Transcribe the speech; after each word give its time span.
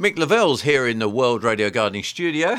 Mick 0.00 0.16
Lavelle's 0.16 0.62
here 0.62 0.88
in 0.88 0.98
the 0.98 1.08
World 1.08 1.44
Radio 1.44 1.70
Gardening 1.70 2.02
Studio, 2.02 2.56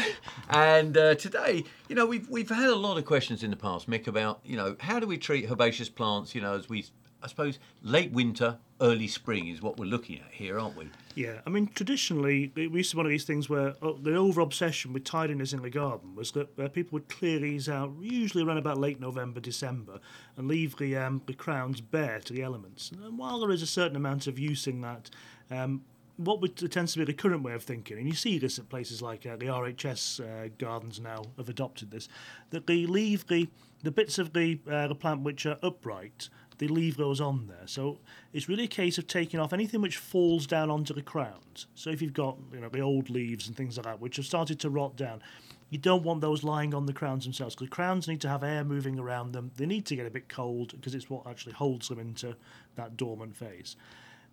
and 0.50 0.96
uh, 0.96 1.16
today, 1.16 1.66
you 1.90 1.94
know, 1.96 2.06
we've 2.06 2.30
we've 2.30 2.48
had 2.48 2.70
a 2.70 2.76
lot 2.76 2.98
of 2.98 3.04
questions 3.04 3.44
in 3.44 3.50
the 3.50 3.58
past, 3.58 3.90
Mick, 3.90 4.08
about 4.08 4.40
you 4.46 4.56
know 4.56 4.78
how 4.80 5.02
do 5.02 5.06
we 5.06 5.18
treat 5.18 5.52
herbaceous 5.52 5.90
plants, 5.90 6.34
you 6.34 6.40
know, 6.40 6.54
as 6.54 6.70
we, 6.70 6.86
I 7.22 7.28
suppose, 7.28 7.60
late 7.84 8.14
winter, 8.14 8.58
early 8.80 9.10
spring 9.10 9.50
is 9.50 9.62
what 9.62 9.78
we're 9.78 9.84
looking 9.84 10.20
at 10.20 10.32
here, 10.32 10.58
aren't 10.58 10.78
we? 10.78 10.88
Yeah, 11.16 11.42
I 11.46 11.50
mean, 11.50 11.68
traditionally, 11.76 12.54
it 12.56 12.72
used 12.72 12.92
to 12.92 12.96
be 12.96 13.00
one 13.00 13.06
of 13.06 13.10
these 13.10 13.26
things 13.26 13.50
where 13.50 13.76
uh, 13.82 13.92
the 14.02 14.16
over 14.16 14.40
obsession 14.40 14.94
with 14.94 15.04
tidiness 15.04 15.52
in 15.52 15.62
the 15.62 15.70
garden 15.70 16.16
was 16.16 16.32
that 16.32 16.58
uh, 16.58 16.70
people 16.70 16.92
would 16.94 17.10
clear 17.10 17.40
these 17.40 17.68
out 17.68 17.92
usually 18.00 18.46
around 18.46 18.60
about 18.60 18.78
late 18.78 19.02
November, 19.02 19.42
December, 19.42 20.00
and 20.38 20.48
leave 20.48 20.78
the, 20.78 20.96
um, 20.96 21.22
the 21.26 21.34
crowns 21.34 21.82
bare 21.82 22.22
to 22.22 22.32
the 22.32 22.44
elements. 22.44 22.92
And 22.92 23.18
while 23.18 23.42
there 23.42 23.52
is 23.52 23.62
a 23.62 23.68
certain 23.68 23.98
amount 23.98 24.26
of 24.26 24.40
use 24.40 24.68
in 24.68 24.80
that, 24.82 25.10
um, 25.52 25.82
what 26.18 26.42
would, 26.42 26.56
tends 26.72 26.94
to 26.94 27.00
be 27.00 27.06
the 27.06 27.14
current 27.14 27.44
way 27.44 27.54
of 27.54 27.64
thinking, 27.64 27.98
and 27.98 28.08
you 28.08 28.16
see 28.16 28.38
this 28.38 28.58
at 28.58 28.70
places 28.70 29.02
like 29.02 29.26
uh, 29.26 29.36
the 29.36 29.48
RHS 29.48 30.22
uh, 30.22 30.50
gardens 30.58 31.00
now 31.00 31.24
have 31.38 31.50
adopted 31.50 31.92
this, 31.92 32.08
that 32.52 32.68
they 32.68 32.86
leave 32.86 33.28
the, 33.28 33.50
the 33.84 33.92
bits 33.92 34.18
of 34.18 34.34
the, 34.34 34.60
uh, 34.70 34.88
the 34.88 34.96
plant 34.96 35.22
which 35.22 35.46
are 35.46 35.58
upright, 35.62 36.30
they 36.58 36.68
leave 36.68 36.98
those 36.98 37.20
on 37.20 37.48
there. 37.48 37.66
So 37.66 38.00
it's 38.34 38.48
really 38.48 38.64
a 38.66 38.68
case 38.68 38.98
of 38.98 39.08
taking 39.08 39.40
off 39.40 39.54
anything 39.54 39.82
which 39.82 39.98
falls 39.98 40.48
down 40.48 40.70
onto 40.70 40.94
the 40.94 41.02
crowns. 41.02 41.68
So 41.76 41.90
if 41.90 42.02
you've 42.02 42.14
got 42.14 42.38
you 42.54 42.60
know 42.60 42.70
the 42.70 42.80
old 42.80 43.10
leaves 43.10 43.48
and 43.48 43.56
things 43.56 43.78
like 43.78 43.86
that 43.86 44.00
which 44.00 44.16
have 44.18 44.26
started 44.26 44.60
to 44.62 44.70
rot 44.70 44.96
down, 44.96 45.22
you 45.70 45.78
don't 45.78 46.04
want 46.04 46.22
those 46.22 46.44
lying 46.44 46.74
on 46.74 46.86
the 46.86 46.94
crowns 46.94 47.24
themselves 47.24 47.56
because 47.56 47.68
the 47.68 47.76
crowns 47.76 48.08
need 48.08 48.22
to 48.22 48.30
have 48.30 48.44
air 48.44 48.64
moving 48.64 49.00
around 49.00 49.34
them. 49.34 49.52
They 49.58 49.66
need 49.66 49.86
to 49.88 49.96
get 49.96 50.06
a 50.06 50.12
bit 50.12 50.30
cold 50.30 50.72
because 50.72 50.96
it's 50.96 51.10
what 51.10 51.28
actually 51.28 51.54
holds 51.54 51.90
them 51.90 52.00
into 52.00 52.36
that 52.76 52.96
dormant 52.96 53.36
phase. 53.36 53.76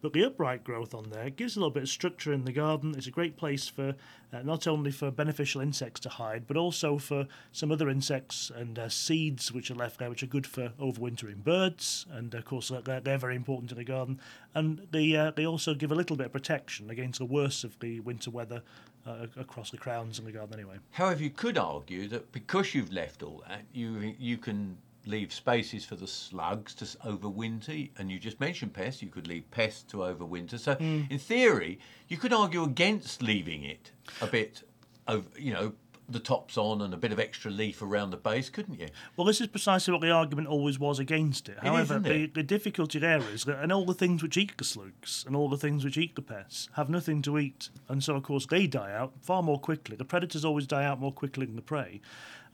But 0.02 0.12
the 0.12 0.24
upright 0.24 0.64
growth 0.64 0.94
on 0.94 1.10
there 1.10 1.30
gives 1.30 1.54
a 1.54 1.60
little 1.60 1.70
bit 1.70 1.84
of 1.84 1.88
structure 1.88 2.32
in 2.32 2.44
the 2.44 2.52
garden. 2.52 2.94
It's 2.96 3.06
a 3.06 3.12
great 3.12 3.36
place 3.36 3.68
for 3.68 3.94
uh, 4.32 4.42
not 4.42 4.66
only 4.66 4.90
for 4.90 5.12
beneficial 5.12 5.60
insects 5.60 6.00
to 6.00 6.08
hide, 6.08 6.48
but 6.48 6.56
also 6.56 6.98
for 6.98 7.28
some 7.52 7.70
other 7.70 7.88
insects 7.88 8.50
and 8.54 8.78
uh, 8.80 8.88
seeds 8.88 9.52
which 9.52 9.70
are 9.70 9.76
left 9.76 10.00
there, 10.00 10.10
which 10.10 10.24
are 10.24 10.26
good 10.26 10.46
for 10.46 10.72
overwintering 10.80 11.44
birds. 11.44 12.04
And 12.10 12.34
of 12.34 12.44
course, 12.44 12.72
they're, 12.84 13.00
they're 13.00 13.16
very 13.16 13.36
important 13.36 13.70
in 13.70 13.78
the 13.78 13.84
garden. 13.84 14.18
And 14.56 14.88
they 14.90 15.14
uh, 15.14 15.30
they 15.30 15.46
also 15.46 15.72
give 15.72 15.92
a 15.92 15.94
little 15.94 16.16
bit 16.16 16.26
of 16.26 16.32
protection 16.32 16.90
against 16.90 17.20
the 17.20 17.24
worst 17.24 17.62
of 17.62 17.78
the 17.78 18.00
winter 18.00 18.30
weather 18.30 18.62
uh, 19.06 19.26
across 19.36 19.70
the 19.70 19.78
crowns 19.78 20.18
in 20.18 20.24
the 20.24 20.32
garden 20.32 20.54
anyway. 20.54 20.78
However, 20.90 21.22
you 21.22 21.30
could 21.30 21.56
argue 21.56 22.08
that 22.08 22.32
because 22.32 22.74
you've 22.74 22.92
left 22.92 23.22
all 23.22 23.44
that, 23.48 23.62
you 23.72 24.14
you 24.18 24.36
can 24.36 24.78
leave 25.06 25.32
spaces 25.32 25.84
for 25.84 25.96
the 25.96 26.06
slugs 26.06 26.74
to 26.74 26.84
overwinter, 27.06 27.90
and 27.98 28.10
you 28.10 28.18
just 28.18 28.40
mentioned 28.40 28.72
pests. 28.72 29.02
You 29.02 29.08
could 29.08 29.26
leave 29.26 29.50
pests 29.50 29.82
to 29.90 29.98
overwinter. 29.98 30.58
So, 30.58 30.76
mm. 30.76 31.10
in 31.10 31.18
theory, 31.18 31.78
you 32.08 32.16
could 32.16 32.32
argue 32.32 32.62
against 32.62 33.22
leaving 33.22 33.64
it 33.64 33.90
a 34.20 34.26
bit, 34.26 34.62
of 35.06 35.26
you 35.38 35.52
know, 35.52 35.72
the 36.08 36.20
tops 36.20 36.58
on 36.58 36.82
and 36.82 36.92
a 36.92 36.96
bit 36.96 37.12
of 37.12 37.18
extra 37.18 37.50
leaf 37.50 37.80
around 37.80 38.10
the 38.10 38.16
base, 38.16 38.50
couldn't 38.50 38.78
you? 38.78 38.88
Well, 39.16 39.24
this 39.24 39.40
is 39.40 39.46
precisely 39.46 39.92
what 39.92 40.00
the 40.00 40.10
argument 40.10 40.48
always 40.48 40.78
was 40.78 40.98
against 40.98 41.48
it. 41.48 41.56
it 41.58 41.66
However, 41.66 41.96
is, 41.96 42.02
the, 42.02 42.26
the 42.26 42.42
difficulty 42.42 42.98
there 42.98 43.22
is 43.32 43.44
that, 43.44 43.62
and 43.62 43.72
all 43.72 43.86
the 43.86 43.94
things 43.94 44.22
which 44.22 44.36
eat 44.36 44.56
the 44.58 44.64
slugs 44.64 45.24
and 45.26 45.34
all 45.34 45.48
the 45.48 45.56
things 45.56 45.84
which 45.84 45.96
eat 45.96 46.14
the 46.14 46.22
pests 46.22 46.68
have 46.74 46.90
nothing 46.90 47.22
to 47.22 47.38
eat, 47.38 47.70
and 47.88 48.02
so 48.02 48.16
of 48.16 48.22
course 48.22 48.46
they 48.46 48.66
die 48.66 48.92
out 48.92 49.12
far 49.20 49.42
more 49.42 49.58
quickly. 49.58 49.96
The 49.96 50.04
predators 50.04 50.44
always 50.44 50.66
die 50.66 50.84
out 50.84 51.00
more 51.00 51.12
quickly 51.12 51.46
than 51.46 51.56
the 51.56 51.62
prey, 51.62 52.00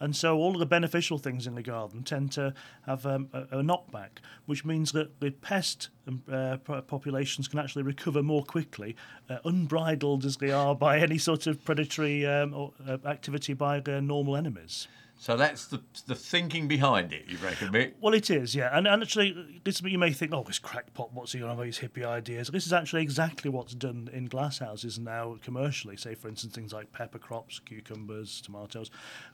and 0.00 0.14
so 0.14 0.36
all 0.36 0.52
of 0.52 0.58
the 0.58 0.66
beneficial 0.66 1.18
things 1.18 1.46
in 1.46 1.54
the 1.54 1.62
garden 1.62 2.02
tend 2.02 2.32
to 2.32 2.54
have 2.86 3.04
um, 3.06 3.28
a, 3.32 3.58
a, 3.58 3.62
knockback, 3.62 4.18
which 4.46 4.64
means 4.64 4.92
that 4.92 5.20
the 5.20 5.30
pest 5.30 5.90
um, 6.06 6.22
uh, 6.30 6.56
populations 6.82 7.48
can 7.48 7.58
actually 7.58 7.82
recover 7.82 8.22
more 8.22 8.44
quickly, 8.44 8.96
uh, 9.28 9.38
unbridled 9.44 10.24
as 10.24 10.36
they 10.36 10.50
are 10.50 10.74
by 10.74 10.98
any 11.00 11.18
sort 11.18 11.46
of 11.46 11.64
predatory 11.64 12.26
um, 12.26 12.54
or, 12.54 12.72
uh, 12.86 12.98
activity 13.04 13.52
by 13.52 13.80
their 13.80 14.00
normal 14.00 14.36
enemies. 14.36 14.88
So 15.20 15.36
that's 15.36 15.66
the 15.66 15.82
the 16.06 16.14
thinking 16.14 16.68
behind 16.68 17.12
it, 17.12 17.24
you 17.26 17.38
reckon, 17.38 17.68
Mick? 17.68 17.94
Well, 18.00 18.14
it 18.14 18.30
is, 18.30 18.54
yeah. 18.54 18.70
And, 18.72 18.86
and 18.86 19.02
actually, 19.02 19.60
this 19.64 19.82
you 19.82 19.98
may 19.98 20.12
think, 20.12 20.32
oh, 20.32 20.44
this 20.44 20.60
crackpot, 20.60 21.12
what's 21.12 21.32
he 21.32 21.42
on 21.42 21.50
about 21.50 21.64
these 21.64 21.80
hippie 21.80 22.06
ideas? 22.06 22.48
This 22.48 22.66
is 22.66 22.72
actually 22.72 23.02
exactly 23.02 23.50
what's 23.50 23.74
done 23.74 24.08
in 24.12 24.28
glasshouses 24.28 25.00
now 25.00 25.36
commercially. 25.42 25.96
Say, 25.96 26.14
for 26.14 26.28
instance, 26.28 26.54
things 26.54 26.72
like 26.72 26.92
pepper 26.92 27.18
crops, 27.18 27.58
cucumbers, 27.58 28.40
tomatoes. 28.40 28.90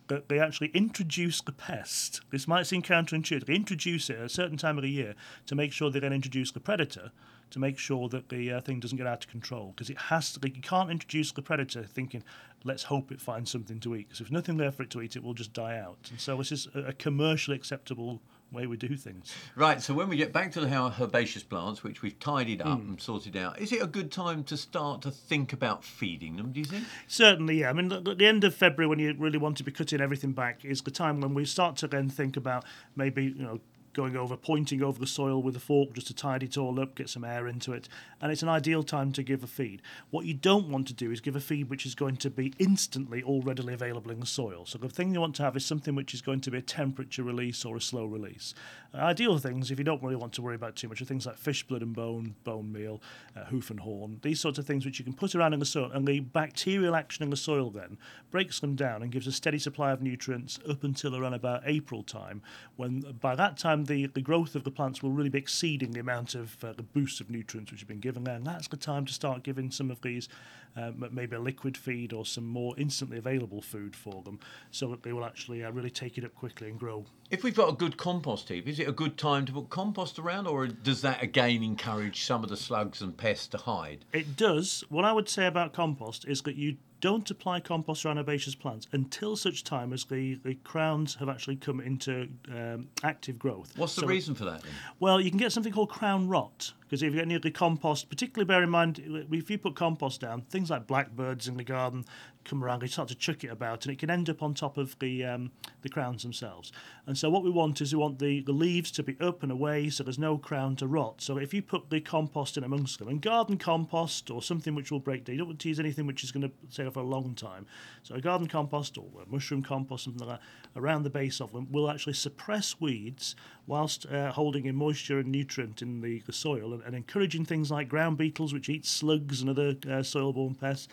But 0.07 0.31
they 0.31 0.41
actually 0.41 0.69
introduce 0.69 1.43
the 1.43 1.53
pest. 1.53 2.23
This 2.31 2.49
might 2.49 2.67
seem 2.67 2.81
counterintuitive. 2.81 3.45
They 3.45 3.55
introduce 3.55 4.09
it 4.09 4.17
at 4.17 4.25
a 4.25 4.31
certain 4.31 4.57
time 4.57 4.79
of 4.79 4.83
the 4.83 4.91
year 4.91 5.15
to 5.47 5.55
make 5.55 5.73
sure 5.73 5.91
they 5.91 6.01
then 6.01 6.15
introduce 6.15 6.51
the 6.51 6.61
predator 6.61 7.13
to 7.51 7.59
make 7.59 7.79
sure 7.79 8.09
that 8.09 8.29
the 8.29 8.53
uh, 8.53 8.61
thing 8.61 8.81
doesn't 8.81 8.99
get 8.99 9.07
out 9.07 9.25
of 9.25 9.31
control 9.31 9.73
because 9.75 9.91
it 9.91 9.99
has 9.99 10.33
to. 10.33 10.41
Like, 10.43 10.57
you 10.57 10.63
can't 10.63 10.91
introduce 10.91 11.33
the 11.33 11.43
predator 11.43 11.85
thinking, 11.85 12.23
let's 12.65 12.85
hope 12.85 13.13
it 13.13 13.21
finds 13.21 13.51
something 13.51 13.79
to 13.81 13.95
eat. 13.95 14.09
Because 14.09 14.21
if 14.21 14.31
nothing 14.31 14.57
there 14.57 14.73
for 14.73 14.83
it 14.83 14.91
to 14.91 15.03
eat, 15.03 15.17
it 15.17 15.23
will 15.23 15.35
just 15.35 15.53
die 15.53 15.79
out. 15.79 16.09
And 16.11 16.21
so 16.21 16.37
this 16.39 16.51
is 16.51 16.69
a, 16.75 16.87
a 16.87 16.93
commercially 16.93 17.57
acceptable 17.57 18.21
way 18.55 18.67
we 18.67 18.77
do 18.77 18.97
things. 18.97 19.35
Right. 19.57 19.83
So 19.83 19.93
when 19.93 20.09
we 20.09 20.17
get 20.17 20.33
back 20.33 20.53
to 20.53 20.61
the 20.61 20.69
herbaceous 20.69 21.43
plants, 21.43 21.83
which 21.83 22.03
we've 22.03 22.19
tidied 22.19 22.63
up 22.63 22.79
mm. 22.79 22.89
and 22.89 23.01
sorted 23.01 23.37
out, 23.37 23.59
is 23.59 23.73
it 23.73 23.83
a 23.83 23.87
good 23.87 24.11
time 24.11 24.45
to 24.45 24.57
start 24.57 25.03
to 25.03 25.11
think 25.11 25.53
about 25.53 25.85
feeding 25.85 26.37
them? 26.37 26.53
Do 26.53 26.61
you 26.61 26.67
think? 26.67 26.85
Certainly, 27.09 27.61
yeah. 27.61 27.71
I 27.71 27.73
mean, 27.73 27.93
at 27.93 28.05
the 28.05 28.27
end 28.27 28.45
of 28.45 28.55
February, 28.55 28.89
when 28.89 28.99
you 28.99 29.15
really 29.19 29.39
want 29.39 29.57
to 29.59 29.65
be 29.65 29.73
cutting 29.73 30.01
everything 30.01 30.33
back, 30.33 30.65
is 30.65 30.83
the 30.83 30.91
time 30.91 31.21
when 31.21 31.35
we 31.35 31.45
start 31.45 31.77
to 31.79 31.89
then 31.89 32.09
think 32.09 32.37
about 32.37 32.65
maybe 32.97 33.25
you 33.25 33.43
know 33.43 33.61
going 33.95 34.17
over, 34.17 34.37
pointing 34.37 34.83
over 34.83 34.99
the 34.99 35.07
soil 35.07 35.43
with 35.43 35.57
a 35.57 35.61
fork 35.61 35.93
just 35.95 36.09
to 36.09 36.15
tidy 36.15 36.47
it 36.47 36.59
all 36.59 36.79
up, 36.81 36.95
get 36.95 37.09
some 37.09 37.25
air 37.25 37.47
into 37.47 37.73
it. 37.73 37.89
And 38.21 38.31
it's 38.31 38.43
an 38.43 38.49
ideal 38.49 38.83
time 38.83 39.13
to 39.13 39.23
give 39.23 39.43
a 39.43 39.47
feed. 39.47 39.81
What 40.11 40.27
you 40.27 40.35
don't 40.35 40.69
want 40.69 40.87
to 40.89 40.93
do 40.93 41.11
is 41.11 41.21
give 41.21 41.37
a 41.37 41.41
feed 41.41 41.71
which 41.71 41.87
is 41.87 41.95
going 41.95 42.17
to 42.19 42.31
be 42.31 42.53
instantly 42.59 43.23
all 43.23 43.43
readily 43.43 43.73
available 43.73 44.11
in 44.11 44.21
the 44.21 44.27
soil. 44.27 44.67
So 44.67 44.79
the 44.79 44.89
thing 44.89 45.15
you 45.15 45.21
want 45.21 45.37
to 45.37 45.43
have 45.43 45.57
is 45.57 45.65
something 45.65 45.95
which 45.95 46.13
is 46.13 46.21
going 46.21 46.41
to 46.43 46.51
be 46.51 46.59
a 46.59 46.63
temperature 46.63 47.23
release 47.23 47.65
or 47.65 47.77
a 47.77 47.81
slow 47.81 48.05
release. 48.05 48.55
Uh, 48.93 48.99
ideal 48.99 49.39
things, 49.39 49.71
if 49.71 49.79
you 49.79 49.85
don't 49.85 50.03
really 50.03 50.17
want 50.17 50.33
to 50.35 50.43
worry 50.43 50.55
about 50.55 50.77
too 50.77 50.89
much, 50.89 51.01
are 51.01 51.05
things 51.05 51.27
like 51.27 51.39
fish 51.39 51.63
blood 51.67 51.83
and 51.83 51.95
bone, 51.95 52.35
bone 52.45 52.73
meal, 52.73 53.01
uh, 53.37 53.45
hoof 53.45 53.71
and 53.71 53.81
horn, 53.81 54.19
these 54.23 54.41
sorts 54.41 54.59
of 54.59 54.67
things 54.67 54.85
which 54.85 54.99
you 54.99 55.05
can 55.05 55.15
put 55.15 55.35
around 55.35 55.53
in 55.53 55.61
the 55.61 55.67
soil. 55.67 55.91
And 55.93 56.07
the 56.07 56.21
bacterial 56.21 56.97
action 56.97 57.23
in 57.23 57.31
the 57.31 57.37
soil 57.37 57.71
then 57.71 57.99
breaks 58.31 58.61
them 58.61 58.75
down 58.75 59.03
and 59.03 59.13
gives 59.13 59.27
a 59.27 59.33
steady 59.33 59.59
supply 59.59 59.93
of 59.93 60.03
nutrients 60.03 60.59
up 60.69 60.85
until 60.85 61.17
around 61.17 61.35
about 61.35 61.63
April 61.67 62.03
time, 62.03 62.43
when 62.77 63.01
by 63.21 63.35
that 63.35 63.57
time 63.57 63.84
the, 63.87 64.07
the 64.07 64.21
growth 64.21 64.55
of 64.55 64.65
the 64.65 64.71
plants 64.71 65.03
will 65.03 65.11
really 65.11 65.29
be 65.29 65.39
exceeding 65.39 65.93
the 65.93 66.01
amount 66.01 66.35
of 66.35 66.63
uh, 66.65 66.73
the 66.73 66.83
boost 66.83 67.21
of 67.21 67.31
nutrients 67.31 67.71
which 67.71 67.81
have 67.81 67.89
been 67.89 68.01
given 68.01 68.25
there. 68.25 68.37
And 68.37 68.47
that's 68.47 68.69
the 68.69 68.77
time 68.77 69.05
to 69.07 69.13
start 69.13 69.43
giving 69.43 69.71
some 69.71 69.91
of 69.91 70.01
these, 70.03 70.29
uh, 70.77 70.93
maybe 71.11 71.37
a 71.37 71.41
liquid 71.41 71.77
feed 71.77 72.13
or 72.13 72.25
some 72.25 72.47
more 72.47 72.75
instantly 72.79 73.19
available 73.19 73.61
food 73.61 73.95
for 73.97 74.23
them 74.23 74.39
so 74.71 74.89
that 74.89 75.03
they 75.03 75.13
will 75.13 75.25
actually 75.25 75.65
uh, 75.65 75.71
really 75.71 75.91
take 75.91 76.19
it 76.19 76.25
up 76.25 76.35
quickly 76.35 76.69
and 76.69 76.79
grow. 76.79 77.05
If 77.35 77.43
we've 77.43 77.53
got 77.53 77.69
a 77.69 77.73
good 77.73 77.97
compost 77.97 78.49
heap, 78.49 78.69
is 78.69 78.79
it 78.79 78.87
a 78.87 78.93
good 78.93 79.19
time 79.19 79.45
to 79.47 79.53
put 79.53 79.69
compost 79.69 80.21
around 80.21 80.47
or 80.47 80.69
does 80.69 81.03
that 81.03 81.21
again 81.21 81.65
encourage 81.65 82.23
some 82.23 82.45
of 82.45 82.49
the 82.49 82.57
slugs 82.57 83.03
and 83.03 83.17
pests 83.17 83.49
to 83.49 83.59
hide? 83.59 84.05
It 84.13 84.37
does. 84.37 84.85
What 84.89 85.05
I 85.05 85.11
would 85.11 85.29
say 85.29 85.47
about 85.47 85.73
compost 85.73 86.29
is 86.29 86.43
that 86.43 86.55
you 86.55 86.77
don't 87.01 87.29
apply 87.29 87.59
compost 87.59 88.07
around 88.07 88.19
herbaceous 88.19 88.55
plants 88.55 88.87
until 88.93 89.35
such 89.35 89.65
time 89.65 89.93
as 89.93 90.05
the, 90.05 90.37
the 90.45 90.55
crowns 90.63 91.17
have 91.17 91.29
actually 91.29 91.57
come 91.57 91.81
into 91.81 92.29
um, 92.51 92.89
active 93.03 93.37
growth. 93.37 93.77
What's 93.77 93.97
the 93.97 94.03
so, 94.03 94.07
reason 94.07 94.37
for 94.37 94.45
that? 94.45 94.63
Then? 94.63 94.73
Well, 95.01 95.21
you 95.21 95.29
can 95.29 95.39
get 95.39 95.51
something 95.51 95.73
called 95.73 95.91
crown 95.91 96.29
rot 96.29 96.73
because 96.83 97.03
if 97.03 97.13
you 97.13 97.27
get 97.27 97.43
the 97.43 97.51
compost, 97.51 98.09
particularly 98.09 98.47
bear 98.47 98.63
in 98.63 98.71
mind 98.71 99.27
if 99.33 99.51
you 99.51 99.59
put 99.59 99.75
compost 99.75 100.21
down, 100.21 100.43
things 100.43 100.71
like 100.71 100.87
blackbirds 100.87 101.49
in 101.49 101.57
the 101.57 101.65
garden 101.65 102.05
come 102.45 102.63
around, 102.63 102.81
they 102.81 102.87
start 102.87 103.09
to 103.09 103.15
chuck 103.15 103.45
it 103.45 103.49
about, 103.49 103.85
and 103.85 103.93
it 103.93 103.99
can 103.99 104.11
end 104.11 104.29
up 104.29 104.43
on 104.43 104.55
top 104.55 104.79
of 104.79 104.99
the 104.99 105.25
um, 105.25 105.51
the 105.83 105.89
crowns 105.89 106.23
themselves. 106.23 106.73
And 107.07 107.17
so 107.17 107.31
what 107.31 107.45
we 107.45 107.51
want 107.51 107.81
is 107.81 107.95
we 107.95 108.01
want 108.01 108.19
the, 108.19 108.41
the 108.41 108.53
leaves 108.53 108.91
to 108.93 109.03
be 109.03 109.17
up 109.21 109.43
and 109.43 109.53
away, 109.53 109.91
so 109.91 110.03
there's 110.03 110.19
no 110.19 110.39
crown 110.39 110.77
to 110.77 110.87
rot. 110.87 111.21
So 111.21 111.37
if 111.39 111.53
you 111.53 111.63
put 111.63 111.91
the 111.91 112.01
compost 112.01 112.57
in 112.57 112.65
amongst 112.65 112.99
them, 112.99 113.09
and 113.09 113.21
garden 113.21 113.59
compost 113.59 114.31
or 114.31 114.43
something 114.43 114.75
which 114.75 114.91
will 114.91 115.01
break 115.01 115.25
down, 115.25 115.35
you 115.35 115.39
don't 115.39 115.49
want 115.49 115.61
to 115.61 115.69
use 115.69 115.81
anything 115.81 116.07
which 116.07 116.25
is 116.25 116.33
going 116.33 116.49
to 116.49 116.53
stay 116.71 116.89
for 116.89 117.01
a 117.01 117.07
long 117.07 117.35
time. 117.35 117.67
So 118.03 118.15
a 118.15 118.21
garden 118.21 118.49
compost 118.49 118.99
or 118.99 119.05
mushroom 119.29 119.63
compost, 119.63 120.05
something 120.05 120.27
like 120.27 120.39
that, 120.39 120.81
around 120.81 121.03
the 121.03 121.11
base 121.11 121.41
of 121.41 121.53
them 121.53 121.71
will 121.71 121.91
actually 121.91 122.15
suppress 122.15 122.81
weeds 122.81 123.37
whilst 123.67 124.07
uh, 124.07 124.33
holding 124.33 124.67
in 124.67 124.77
moisture 124.77 125.19
and 125.19 125.31
nutrient 125.31 125.83
in 125.83 126.01
the, 126.01 126.21
the 126.27 126.33
soil 126.33 126.73
and, 126.73 126.83
and, 126.83 126.95
encouraging 126.95 127.45
things 127.45 127.71
like 127.71 127.89
ground 127.89 128.19
beetles, 128.19 128.53
which 128.53 128.69
eat 128.69 128.85
slugs 128.85 129.41
and 129.41 129.51
other 129.51 129.75
uh, 129.91 130.03
soil-borne 130.03 130.55
pests. 130.55 130.89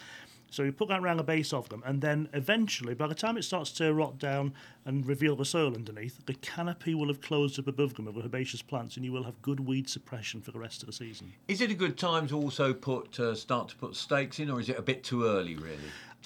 So 0.52 0.64
you 0.64 0.74
put 0.74 0.90
that 0.90 1.00
around 1.00 1.18
the 1.18 1.24
base 1.24 1.54
of 1.54 1.70
them, 1.70 1.82
and 1.86 2.02
then 2.02 2.28
eventually, 2.34 2.94
by 2.94 3.08
the 3.08 3.16
time 3.16 3.38
it 3.38 3.44
starts 3.44 3.72
to 3.72 3.94
rot 3.94 4.20
down 4.20 4.54
and 4.86 5.08
reveal 5.08 5.36
the 5.36 5.46
soil 5.46 5.74
underneath, 5.74 6.26
the 6.26 6.34
canopy 6.34 6.94
will 6.94 7.08
have 7.08 7.22
closed 7.22 7.58
up 7.58 7.68
above 7.68 7.96
them 7.96 8.06
of 8.06 8.16
the 8.16 8.22
herbaceous 8.22 8.62
plants, 8.62 8.98
and 8.98 9.06
you 9.06 9.14
will 9.14 9.24
have 9.24 9.42
good 9.42 9.62
weed 9.62 9.90
suppression 9.90 10.42
for 10.42 10.52
the 10.52 10.60
rest 10.60 10.84
of 10.84 10.88
the 10.88 10.94
season. 10.94 11.32
Is 11.48 11.62
it 11.62 11.72
a 11.72 11.74
good 11.74 11.98
time 11.98 12.28
to 12.28 12.36
also 12.36 12.74
put 12.74 13.18
uh, 13.20 13.34
start 13.34 13.70
to 13.70 13.76
put 13.78 13.96
stakes 13.96 14.40
in, 14.40 14.50
or 14.50 14.60
is 14.60 14.68
it 14.68 14.78
a 14.78 14.82
bit 14.82 15.04
too 15.06 15.26
early, 15.26 15.56
really? 15.56 15.78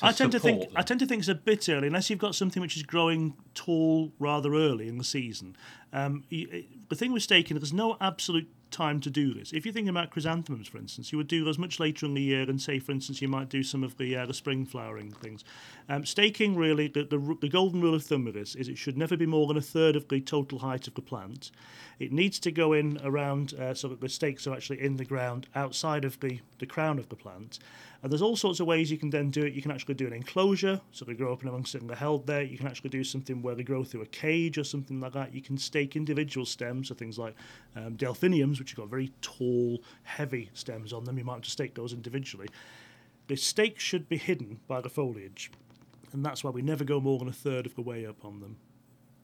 I 0.02 0.12
tend 0.12 0.32
to 0.34 0.40
think 0.40 0.62
them. 0.62 0.72
I 0.76 0.82
tend 0.82 1.00
to 1.02 1.06
think 1.06 1.20
it's 1.20 1.30
a 1.30 1.36
bit 1.36 1.70
early, 1.70 1.88
unless 1.88 2.10
you've 2.10 2.20
got 2.20 2.36
something 2.36 2.62
which 2.62 2.76
is 2.76 2.84
growing 2.84 3.36
tall 3.54 4.12
rather 4.20 4.54
early 4.54 4.88
in 4.88 4.98
the 4.98 5.04
season. 5.04 5.56
Um, 5.94 6.24
the 6.30 6.96
thing 6.96 7.14
with 7.14 7.24
staking, 7.24 7.58
there's 7.58 7.72
no 7.72 7.96
absolute 8.02 8.50
time 8.72 9.00
to 9.02 9.10
do 9.10 9.34
this. 9.34 9.54
If 9.54 9.66
you're 9.66 9.74
thinking 9.74 9.90
about 9.90 10.12
chrysanthemums, 10.12 10.68
for 10.68 10.78
instance, 10.78 11.12
you 11.12 11.18
would 11.18 11.28
do 11.28 11.44
those 11.44 11.58
much 11.58 11.80
later 11.80 12.06
in 12.06 12.14
the 12.14 12.22
year, 12.22 12.50
and 12.50 12.62
say, 12.62 12.80
for 12.80 12.92
instance, 12.92 13.22
you 13.22 13.28
might 13.28 13.50
do 13.50 13.64
some 13.64 13.84
of 13.84 13.98
the 13.98 14.16
uh, 14.16 14.26
the 14.26 14.34
spring 14.34 14.66
flowering 14.66 15.12
things. 15.12 15.44
Um, 15.88 16.06
staking 16.06 16.56
really, 16.56 16.88
the, 16.88 17.04
the 17.04 17.38
the 17.42 17.50
golden 17.50 17.82
rule 17.82 17.96
of 17.96 18.04
thumb 18.04 18.28
of 18.28 18.34
this 18.34 18.56
is 18.56 18.68
it 18.68 18.78
should 18.78 18.98
never 18.98 19.18
be 19.18 19.26
more 19.26 19.48
than 19.48 19.58
a 19.58 19.62
third 19.62 19.96
of 19.96 20.08
the 20.08 20.22
total 20.22 20.60
height 20.60 20.88
of 20.88 20.96
the 20.96 21.02
plant. 21.02 21.52
It 22.00 22.12
needs 22.12 22.40
to 22.40 22.52
go 22.52 22.74
in 22.74 23.00
around 23.04 23.54
uh, 23.54 23.74
so 23.74 23.88
that 23.88 24.02
the 24.02 24.10
stakes 24.10 24.46
are 24.48 24.54
actually 24.54 24.82
in 24.82 24.98
the 24.98 25.06
ground 25.06 25.48
outside 25.56 26.06
of 26.06 26.20
the 26.20 26.40
the 26.60 26.66
crown 26.66 27.00
of 27.00 27.10
the 27.10 27.16
plant. 27.16 27.60
And 28.06 28.12
there's 28.12 28.22
all 28.22 28.36
sorts 28.36 28.60
of 28.60 28.68
ways 28.68 28.92
you 28.92 29.00
can 29.00 29.10
then 29.10 29.32
do 29.32 29.44
it. 29.46 29.54
You 29.54 29.64
can 29.64 29.72
actually 29.72 29.96
do 29.96 30.06
an 30.06 30.14
enclosure, 30.14 30.80
so 30.92 31.06
they 31.06 31.16
grow 31.16 31.34
up 31.34 31.42
in 31.42 31.50
amongst 31.50 31.74
it 31.74 31.82
and 31.82 31.90
they're 31.90 31.98
held 31.98 32.28
there. 32.28 32.44
You 32.44 32.56
can 32.56 32.68
actually 32.68 32.92
do 32.92 33.04
something 33.04 33.42
where 33.42 33.56
they 33.56 33.64
grow 33.64 33.84
through 33.84 34.04
a 34.04 34.06
cage 34.06 34.60
or 34.60 34.64
something 34.64 35.00
like 35.00 35.14
that. 35.14 35.34
You 35.34 35.42
can 35.42 35.58
stake 35.58 35.96
individual 35.96 36.46
stems, 36.46 36.90
so 36.90 36.94
things 36.94 37.18
like 37.18 37.34
um, 37.76 37.96
delphiniums, 37.96 38.55
which 38.60 38.72
have 38.72 38.78
got 38.78 38.90
very 38.90 39.12
tall, 39.22 39.82
heavy 40.04 40.50
stems 40.54 40.94
on 40.94 41.04
them. 41.04 41.18
You 41.18 41.24
might 41.24 41.36
have 41.36 41.44
to 41.44 41.50
stake 41.50 41.76
those 41.76 41.94
individually. 41.94 42.48
The 43.28 43.36
stakes 43.36 43.84
should 43.84 44.08
be 44.08 44.18
hidden 44.18 44.60
by 44.68 44.82
the 44.82 44.90
foliage, 44.90 45.52
and 46.14 46.26
that's 46.26 46.44
why 46.44 46.52
we 46.52 46.62
never 46.62 46.84
go 46.84 47.00
more 47.00 47.18
than 47.20 47.28
a 47.28 47.34
third 47.34 47.66
of 47.66 47.76
the 47.76 47.82
way 47.82 48.06
up 48.06 48.24
on 48.24 48.40
them. 48.40 48.58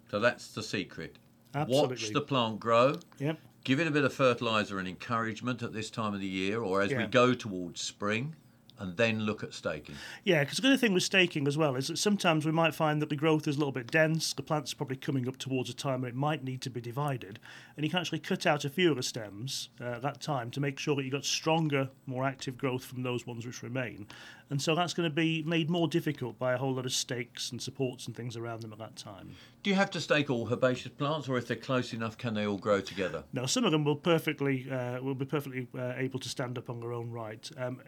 So 0.10 0.20
that's 0.20 0.50
the 0.50 0.64
secret. 0.64 1.18
Absolutely. 1.54 1.90
Watch 1.90 2.10
the 2.12 2.22
plant 2.22 2.60
grow. 2.60 2.96
Yep. 3.20 3.38
Give 3.64 3.80
it 3.80 3.88
a 3.88 3.92
bit 3.92 4.04
of 4.04 4.14
fertilizer 4.14 4.80
and 4.80 4.88
encouragement 4.88 5.62
at 5.62 5.72
this 5.72 5.92
time 5.92 6.14
of 6.14 6.20
the 6.20 6.28
year, 6.28 6.62
or 6.62 6.82
as 6.82 6.92
we 6.92 7.06
go 7.06 7.34
towards 7.34 7.82
spring, 7.82 8.36
and 8.82 8.98
then 8.98 9.22
look 9.22 9.44
at 9.44 9.54
staking. 9.54 9.96
Yeah, 10.24 10.44
because 10.44 10.58
the 10.58 10.68
other 10.68 10.78
thing 10.78 10.94
with 10.94 11.04
staking 11.04 11.48
as 11.48 11.58
well 11.58 11.76
is 11.76 11.88
that 11.88 11.98
sometimes 11.98 12.46
we 12.46 12.52
might 12.52 12.74
find 12.74 13.02
that 13.02 13.10
the 13.10 13.16
growth 13.16 13.48
is 13.48 13.56
a 13.56 13.60
little 13.60 13.72
bit 13.72 13.88
dense. 13.88 14.34
The 14.34 14.42
plant's 14.42 14.74
are 14.74 14.76
probably 14.76 14.98
coming 14.98 15.28
up 15.28 15.38
towards 15.38 15.70
a 15.70 15.74
time 15.74 16.02
where 16.02 16.10
it 16.10 16.16
might 16.16 16.44
need 16.44 16.62
to 16.64 16.70
be 16.70 16.82
divided, 16.82 17.40
and 17.76 17.86
you 17.86 17.90
can 17.90 18.00
actually 18.00 18.20
cut 18.20 18.46
out 18.46 18.66
a 18.66 18.70
few 18.70 18.90
of 18.92 18.98
the 18.98 19.04
stems 19.04 19.70
uh, 19.80 19.86
at 19.86 20.02
that 20.02 20.22
time 20.22 20.52
to 20.52 20.60
make 20.60 20.80
sure 20.80 20.96
that 20.96 21.04
you've 21.04 21.14
got 21.14 21.26
stronger, 21.26 21.90
more 22.06 22.26
active 22.26 22.58
growth 22.58 22.84
from 22.84 23.04
those 23.04 23.26
ones 23.28 23.46
which 23.46 23.64
remain. 23.64 24.08
And 24.50 24.62
so 24.62 24.76
that's 24.76 24.94
going 24.94 25.10
to 25.10 25.16
be 25.16 25.44
made 25.44 25.70
more 25.70 25.88
difficult 25.88 26.38
by 26.38 26.52
a 26.52 26.58
whole 26.58 26.74
lot 26.74 26.86
of 26.86 26.92
stakes 26.92 27.52
and 27.52 27.62
supports 27.62 28.08
and 28.08 28.16
things 28.16 28.36
around 28.36 28.62
them 28.62 28.74
at 28.74 28.80
that 28.80 28.98
time. 28.98 29.32
Do 29.64 29.70
you 29.70 29.78
have 29.78 29.90
to 29.92 30.02
stake 30.02 30.30
all 30.30 30.52
herbaceous 30.52 30.92
plants, 30.92 31.30
or 31.30 31.38
if 31.38 31.48
they're 31.48 31.56
close 31.56 31.94
enough, 31.94 32.18
can 32.18 32.34
they 32.34 32.46
all 32.46 32.58
grow 32.58 32.82
together? 32.82 33.24
Now, 33.32 33.46
some 33.46 33.64
of 33.64 33.72
them 33.72 33.86
will 33.86 33.96
perfectly 33.96 34.70
uh, 34.70 35.02
will 35.02 35.16
be 35.16 35.26
perfectly 35.26 35.68
uh, 35.78 35.94
able 35.96 36.20
to 36.20 36.28
stand 36.28 36.58
up 36.58 36.70
on 36.70 36.82
their 36.82 36.92
own 36.92 37.12
right. 37.12 37.50
Um, 37.58 37.82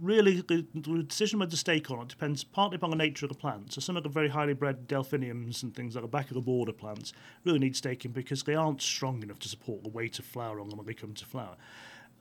really, 0.00 0.40
the, 0.40 0.66
the 0.74 1.02
decision 1.02 1.38
whether 1.38 1.50
to 1.50 1.56
stake 1.56 1.90
or 1.90 1.96
not 1.96 2.08
depends 2.08 2.44
partly 2.44 2.76
upon 2.76 2.90
the 2.90 2.96
nature 2.96 3.26
of 3.26 3.30
the 3.30 3.38
plant. 3.38 3.72
So, 3.72 3.80
some 3.80 3.96
of 3.96 4.02
the 4.02 4.08
very 4.08 4.28
highly 4.28 4.54
bred 4.54 4.86
delphiniums 4.86 5.62
and 5.62 5.74
things 5.74 5.94
like 5.94 6.02
the 6.02 6.08
back 6.08 6.28
of 6.28 6.34
the 6.34 6.40
border 6.40 6.72
plants 6.72 7.12
really 7.44 7.58
need 7.58 7.76
staking 7.76 8.12
because 8.12 8.42
they 8.42 8.54
aren't 8.54 8.82
strong 8.82 9.22
enough 9.22 9.38
to 9.40 9.48
support 9.48 9.82
the 9.82 9.88
weight 9.88 10.18
of 10.18 10.24
flower 10.24 10.60
on 10.60 10.68
them 10.68 10.78
when 10.78 10.86
they 10.86 10.94
come 10.94 11.14
to 11.14 11.24
flower. 11.24 11.56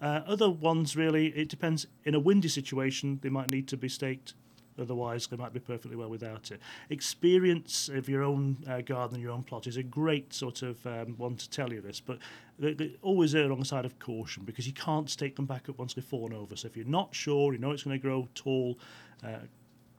Uh, 0.01 0.21
other 0.27 0.49
ones, 0.49 0.95
really, 0.95 1.27
it 1.27 1.49
depends. 1.49 1.87
In 2.03 2.15
a 2.15 2.19
windy 2.19 2.49
situation, 2.49 3.19
they 3.21 3.29
might 3.29 3.49
need 3.49 3.67
to 3.69 3.77
be 3.77 3.89
staked. 3.89 4.33
Otherwise, 4.79 5.27
they 5.27 5.37
might 5.37 5.53
be 5.53 5.59
perfectly 5.59 5.95
well 5.95 6.09
without 6.09 6.51
it. 6.51 6.59
Experience 6.89 7.89
of 7.89 8.09
your 8.09 8.23
own 8.23 8.57
uh, 8.69 8.81
garden, 8.81 9.21
your 9.21 9.31
own 9.31 9.43
plot, 9.43 9.67
is 9.67 9.77
a 9.77 9.83
great 9.83 10.33
sort 10.33 10.61
of 10.61 10.85
um, 10.85 11.15
one 11.17 11.35
to 11.35 11.49
tell 11.49 11.71
you 11.71 11.81
this. 11.81 11.99
But 11.99 12.19
they, 12.59 12.73
they 12.73 12.95
always 13.01 13.33
err 13.35 13.51
on 13.51 13.59
the 13.59 13.65
side 13.65 13.85
of 13.85 13.97
caution 13.99 14.43
because 14.43 14.67
you 14.67 14.73
can't 14.73 15.09
stake 15.09 15.35
them 15.35 15.45
back 15.45 15.69
up 15.69 15.77
once 15.77 15.93
they've 15.93 16.03
fallen 16.03 16.33
over. 16.33 16.55
So 16.55 16.67
if 16.67 16.75
you're 16.75 16.85
not 16.85 17.15
sure, 17.15 17.53
you 17.53 17.59
know 17.59 17.71
it's 17.71 17.83
going 17.83 17.97
to 17.97 18.01
grow 18.01 18.27
tall. 18.35 18.77
Uh, 19.23 19.39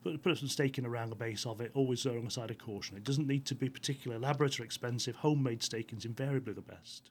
Put, 0.02 0.22
put 0.22 0.38
some 0.38 0.46
staking 0.46 0.86
around 0.86 1.10
the 1.10 1.16
base 1.16 1.44
of 1.46 1.60
it, 1.60 1.72
always 1.74 2.06
err 2.06 2.16
on 2.16 2.26
the 2.26 2.30
side 2.30 2.52
of 2.52 2.58
caution. 2.58 2.96
It 2.96 3.02
doesn't 3.02 3.26
need 3.26 3.44
to 3.46 3.56
be 3.56 3.68
particularly 3.68 4.22
elaborate 4.22 4.60
or 4.60 4.62
expensive. 4.62 5.16
Homemade 5.16 5.64
staking's 5.64 6.04
invariably 6.04 6.52
the 6.52 6.60
best. 6.60 7.10